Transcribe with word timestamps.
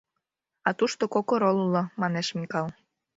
А 0.67 0.69
тушто 0.77 1.03
кок 1.13 1.27
орол 1.33 1.57
уло, 1.65 1.83
манеш 2.01 2.27
Микал. 2.37 2.67